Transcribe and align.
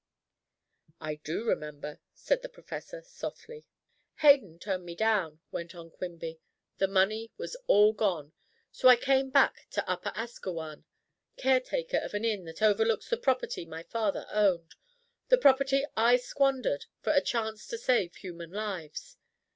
"I 0.99 1.19
do 1.23 1.43
remember," 1.43 1.99
said 2.15 2.41
the 2.41 2.49
professor 2.49 3.03
softly. 3.03 3.67
"Hayden 4.21 4.57
turned 4.57 4.83
me 4.83 4.95
down," 4.95 5.41
went 5.51 5.75
on 5.75 5.91
Quimby. 5.91 6.39
"The 6.79 6.87
money 6.87 7.31
was 7.37 7.55
all 7.67 7.93
gone. 7.93 8.33
So 8.71 8.87
I 8.87 8.95
came 8.95 9.29
back 9.29 9.67
to 9.69 9.87
Upper 9.87 10.11
Asquewan 10.15 10.85
caretaker 11.37 11.97
of 11.97 12.15
an 12.15 12.25
inn 12.25 12.45
that 12.45 12.63
overlooks 12.63 13.11
the 13.11 13.17
property 13.17 13.63
my 13.63 13.83
father 13.83 14.25
owned 14.31 14.73
the 15.27 15.37
property 15.37 15.85
I 15.95 16.17
squandered 16.17 16.87
for 17.03 17.13
a 17.13 17.21
chance 17.21 17.67
to 17.67 17.77
save 17.77 18.15
human 18.15 18.49
lives. 18.49 19.17